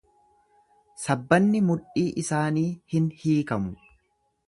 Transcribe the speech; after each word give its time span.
Sabbanni 1.03 1.63
mudhii 1.67 2.07
isaanii 2.25 2.67
hin 2.95 3.15
hiikamu. 3.25 3.81